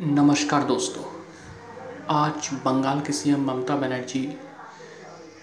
[0.00, 1.02] नमस्कार दोस्तों।
[2.08, 4.20] आज बंगाल के सीएम ममता बनर्जी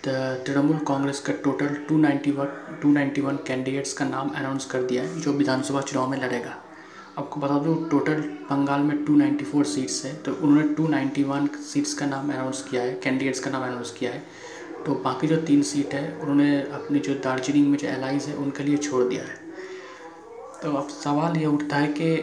[0.05, 2.46] तृणमूल कांग्रेस का टोटल 291
[2.83, 6.55] 291 कैंडिडेट्स का नाम अनाउंस कर दिया है, जो विधानसभा चुनाव में लड़ेगा।
[7.18, 12.32] आपको बता दूँ टोटल बंगाल में 294 सीट्स हैं तो उन्होंने 291 सीट्स का नाम
[12.34, 14.24] अनाउंस किया है कैंडिडेट्स का नाम अनाउंस किया है।
[14.86, 18.64] तो बाकी जो तीन सीट है, उन्होंने अपनी जो दार्जिलिंग में जो एलाइज है, उनके
[18.64, 19.36] लिए छोड़ दिया है।
[20.62, 22.16] तो अब सवाल ये उठता है कि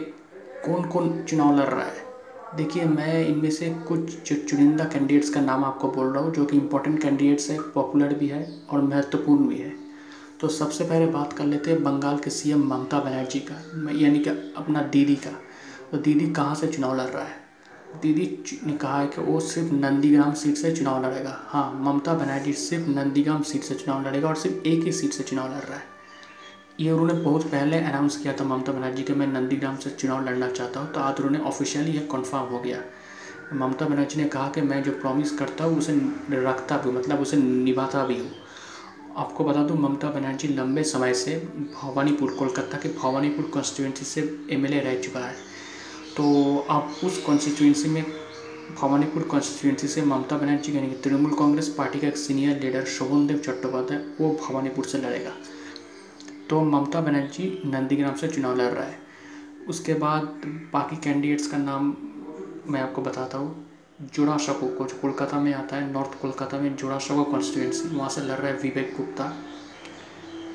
[0.65, 2.02] कौन कौन चुनाव लड़ रहा है?
[2.57, 6.57] देखिए, मैं इनमें से कुछ चुनिंदा कैंडिडेट्स का नाम आपको बोल रहा हूँ, जो कि
[6.57, 9.71] इम्पोर्टेंट कैंडिडेट्स है पॉपुलर भी है और महत्वपूर्ण भी है।
[10.41, 13.55] तो सबसे पहले बात कर लेते हैं बंगाल के सीएम ममता बनर्जी का
[13.99, 15.31] यानी कि अपना दीदी का।
[15.91, 17.41] तो दीदी कहाँ से चुनाव लड़ रहा है?
[18.01, 22.53] दीदी ने कहा है कि वो सिर्फ़ नंदीग्राम सीट से चुनाव लड़ेगा। हाँ ममता बनर्जी
[22.53, 25.77] सिर्फ़ नंदीग्राम सीट से चुनाव लड़ेगा और सिर्फ़ एक ही सीट से चुनाव लड़ रहा
[25.77, 25.92] है।
[26.79, 30.49] ये उन्होंने बहुत पहले अनाउंस किया था ममता बनर्जी के, मैं नंदीग्राम से चुनाव लड़ना
[30.49, 32.79] चाहता हूँ तो आज उन्होंने ऑफिशियली यह कन्फर्म हो गया।
[33.53, 35.93] ममता बनर्जी ने कहा कि मैं जो प्रॉमिस करता हूँ, उसे
[36.31, 38.31] रखता भी मतलब उसे निभाता भी हूँ।
[39.17, 41.35] आपको बता दूँ, ममता बनर्जी लंबे समय से
[41.73, 45.35] भवानीपुर, कोलकाता के भवानीपुर कॉन्स्टिट्यूंसी से एमएलए रह चुका है।
[46.17, 48.03] तो आप उस कॉन्स्टिट्यूंसी में,
[48.81, 53.27] भवानीपुर कॉन्स्टिट्यूंसी से ममता बनर्जी यानी कि तृणमूल कांग्रेस पार्टी का एक सीनियर लीडर शोभन
[53.27, 55.31] देव चट्टोपाध्याय, वो भवानीपुर से लड़ेगा।
[56.49, 58.97] तो ममता बनर्जी नंदीग्राम से चुनाव लड़ रहा है।
[59.69, 60.41] उसके बाद
[60.73, 61.95] बाकी कैंडिडेट्स का नाम
[62.67, 63.65] मैं आपको बताता हूँ।
[64.13, 68.09] जोड़ा शको को जो कोलकाता में आता है, नॉर्थ कोलकाता में जोड़ा शको कॉन्स्टिट्यूंसी वहाँ
[68.09, 69.31] से लड़ रहा है विवेक गुप्ता।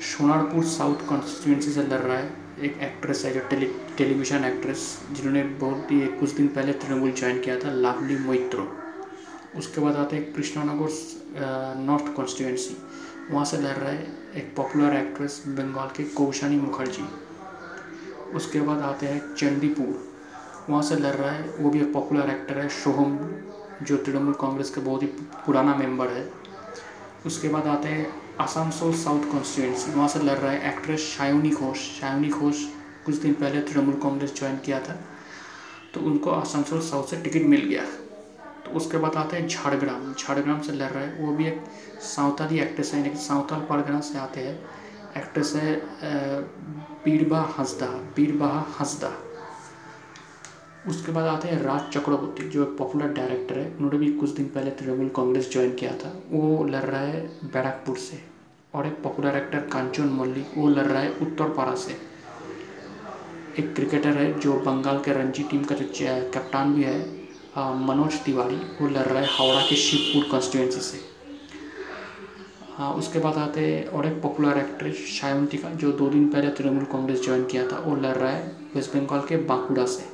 [0.07, 2.31] सोनारपुर साउथ कॉन्स्टिट्यूंसी से लड़ रहा है
[2.63, 3.65] एक एक्ट्रेस है जो टेली
[3.97, 8.67] टेलीविज़न एक्ट्रेस जिन्होंने बहुत ही कुछ दिन पहले तृणमूल ज्वाइन किया था, लावली मोइत्रो।
[9.57, 12.77] उसके बाद आते हैं कृष्णानगर नॉर्थ कॉन्स्टिट्यूंसी
[13.31, 13.97] वहाँ से लड़ रहे
[14.39, 17.03] एक पॉपुलर एक्ट्रेस बंगाल के कौशानी मुखर्जी
[18.35, 20.07] उसके बाद आते हैं चंडीपुर
[20.69, 23.17] वहाँ से लड़ रहा है, वो भी एक पॉपुलर एक्टर है सोहम
[23.83, 25.07] जो तृणमूल कांग्रेस के बहुत ही
[25.45, 26.27] पुराना मेंबर है।
[27.25, 28.07] उसके बाद आते हैं
[28.39, 32.63] आसानसोल साउथ कॉन्स्टिट्यूंसी वहाँ से लड़ रहा है एक्ट्रेस शायोनी घोष शायोनी घोष
[33.05, 34.99] कुछ दिन पहले तृणमूल कांग्रेस ज्वाइन किया था
[35.93, 37.85] तो उनको आसानसोल साउथ से टिकट मिल गया।
[38.69, 41.63] तो उसके बाद आते हैं झाड़ग्राम। झाड़ग्राम से लड़ रहा है। वो भी एक
[42.01, 44.59] साँवताली एक्ट्रेस है यानी कि साँवताल परगना से आते हैं।
[45.17, 45.75] एक्ट्रेस है
[47.05, 48.47] बीरबा हंसदा। बीरबा
[48.79, 49.11] हंसदा।
[50.87, 54.45] उसके बाद आते हैं राज चक्रवर्ती, जो एक पॉपुलर डायरेक्टर है। उन्होंने भी कुछ दिन
[54.45, 58.23] पहले तृणमूल कांग्रेस ज्वाइन किया था। वो लड़ रहा है बैरकपुर से।
[58.73, 61.97] और एक पॉपुलर एक्टर कांचन मल्लिक, वो लड़ रहा है उत्तरपाड़ा से।
[63.59, 65.85] एक क्रिकेटर है जो बंगाल के रणजी टीम का जो
[66.31, 67.18] कप्तान भी है।
[67.57, 70.97] मनोज तिवारी वो लड़ रहा है हावड़ा के शिवपुर कॉन्स्टिट्यूंसी से।
[72.75, 76.83] हाँ उसके बाद आते हैं और एक पॉपुलर एक्ट्रेस सायंतिका जो दो दिन पहले तृणमूल
[76.91, 80.07] कांग्रेस ज्वाइन किया था वो लड़ रहा है वेस्ट बंगाल के बांकुड़ा से।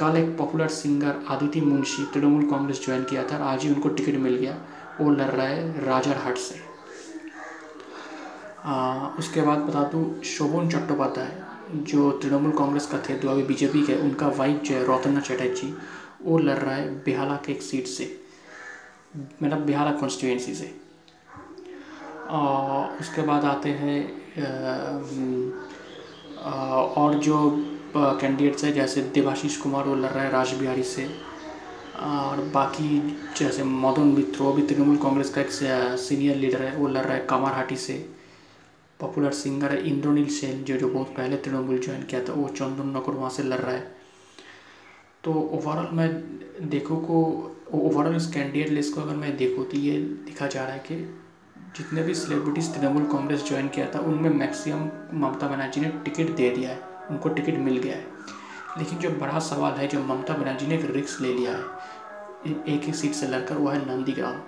[0.00, 4.18] कल एक popular singer Aditi Munshi Trinamool Congress join किया था आज ही उनको टिकट
[4.20, 4.56] मिल गया
[5.00, 6.60] वो लड़ रहा है राजारहाट से।
[8.64, 11.42] आ, उसके बाद बता दूँ शोभन चट्टोपाध्याय
[11.84, 15.72] जो तृणमूल कांग्रेस का थे जो अभी बीजेपी के उनका वाइफ जो है रौतना चटर्जी
[16.26, 18.04] वो लड़ रहा है बिहाला के एक सीट से।
[19.42, 20.74] मतलब बिहाला कॉन्स्टिट्यूंसी से।
[23.00, 24.00] उसके बाद आते हैं
[26.96, 27.36] और जो
[27.96, 31.06] कैंडिडेट्स हैं, जैसे देवाशीष कुमार, वो लड़ रहा है राज बिहारी से
[31.98, 32.98] और बाकी
[33.38, 37.14] जैसे मदन मित्र, वो भी तृणमूल कांग्रेस का एक सीनियर लीडर है, वो लड़ रहा
[37.14, 37.94] है कामारहाटी से।
[39.00, 42.88] पॉपुलर सिंगर है इंद्रनील सेन, जो जो बहुत पहले तृणमूल ज्वाइन किया था, वो चंदन
[42.90, 43.95] नगर वहाँ से लड़ रहा है।
[45.26, 46.08] तो ओवरऑल मैं
[46.70, 47.16] देखो को
[47.72, 50.96] ओवरऑल इस कैंडिडेट लिस्ट को अगर मैं देखूँ तो ये दिखा जा रहा है कि
[51.76, 56.50] जितने भी सेलिब्रिटीज़ तृणमूल कांग्रेस ज्वाइन किया था, उनमें मैक्सिमम ममता बनर्जी ने टिकट दे
[56.50, 58.06] दिया है, उनको टिकट मिल गया है।
[58.78, 61.62] लेकिन जो बड़ा सवाल है, जो ममता बनर्जी ने एक रिक्स ले लिया है,
[62.74, 64.40] एक ही सीट से लड़कर, वो है नंदीग्राम।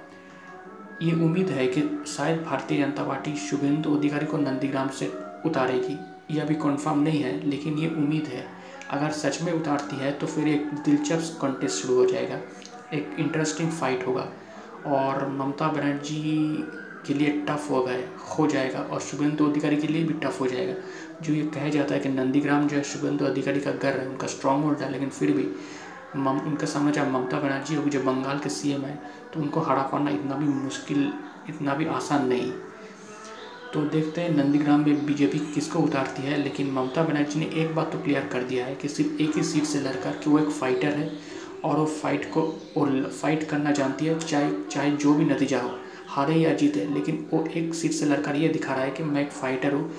[1.06, 5.12] ये उम्मीद है कि शायद भारतीय जनता पार्टी शुभेंदु अधिकारी को नंदीग्राम से
[5.46, 5.98] उतारेगी।
[6.34, 8.57] ये अभी कन्फर्म नहीं है, लेकिन ये उम्मीद है।
[8.90, 12.38] अगर सच में उतारती है तो फिर एक दिलचस्प कॉन्टेस्ट शुरू हो जाएगा।
[12.94, 14.28] एक इंटरेस्टिंग फाइट होगा।
[14.86, 16.58] और ममता बनर्जी
[17.06, 18.08] के लिए टफ हो गए
[18.38, 20.74] हो जाएगा। और शुभेंदु अधिकारी के लिए भी टफ हो जाएगा।
[21.22, 24.26] जो ये कहा जाता है कि नंदीग्राम जो है, शुभेंदु अधिकारी का घर है, उनका
[24.26, 25.48] स्ट्रॉन्ग होल्ड है। लेकिन फिर भी
[26.16, 28.98] मम, उनके सामने जब ममता बनर्जी होगी जो बंगाल के सीएम है
[29.34, 31.12] तो उनको हरा पाना इतना भी मुश्किल,
[31.48, 32.52] इतना भी आसान नहीं।
[33.74, 37.90] तो देखते हैं नंदीग्राम में बीजेपी किसको उतारती है, लेकिन ममता बनर्जी ने एक बात
[37.92, 40.48] तो क्लियर कर दिया है कि सिर्फ़ एक ही सीट से लड़कर कि वो एक
[40.50, 41.10] फाइटर है
[41.64, 42.42] और वो फाइट को
[42.76, 45.70] वो फाइट करना जानती है, चाहे चाहे जो भी नतीजा हो,
[46.08, 49.22] हारे या जीते, लेकिन वो एक सीट से लड़कर ये दिखा रहा है कि मैं
[49.22, 49.90] एक फाइटर हूँ,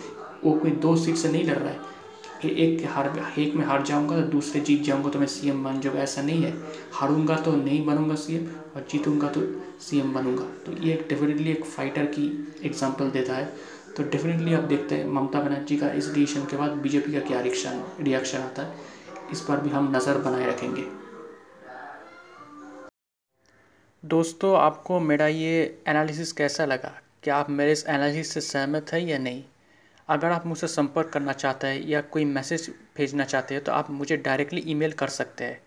[0.44, 1.98] वो कोई दो सीट से नहीं लड़ रहा है।
[2.48, 3.08] एक हार
[3.40, 6.44] एक में हार जाऊँगा तो दूसरे जीत जाऊँगा तो मैं सीएम बन जाऊँगा ऐसा नहीं
[6.44, 6.54] है।
[6.94, 8.46] हारूँगा तो नहीं बनूँगा सीएम
[8.76, 9.42] और जीतूँगा तो
[9.82, 12.28] सीएम बनूँगा। तो ये एक डेफिनेटली एक फाइटर की
[12.64, 13.46] एग्जांपल देता है।
[13.98, 17.42] तो डेफिनेटली आप देखते हैं, ममता बनर्जी का इस डिसीज़न के बाद बीजेपी का क्या
[17.42, 18.88] रिएक्शन रिएक्शन आता है।
[19.32, 20.86] इस पर भी हम नज़र बनाए रखेंगे।
[24.04, 26.92] दोस्तों, आपको मेरा ये एनालिसिस कैसा लगा?
[27.24, 29.44] क्या आप मेरे इस एनालिसिस से सहमत है या नहीं?
[30.10, 33.90] अगर आप मुझसे संपर्क करना चाहते हैं या कोई मैसेज भेजना चाहते हैं तो आप
[33.92, 35.62] मुझे डायरेक्टली ईमेल कर सकते हैं।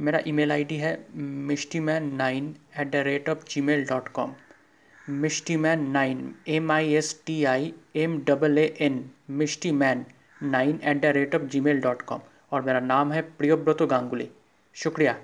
[0.00, 4.34] मेरा ईमेल आईडी है Mishti man nine at the rate of Gmail dot com
[5.08, 10.04] Mishti man nine M I S T I M double A N Mishti man
[10.42, 12.20] nine at the rate of Gmail dot com
[12.52, 14.28] और मेरा नाम है प्रियोव्रतो गांगुली।
[14.76, 15.16] शुक्रिया।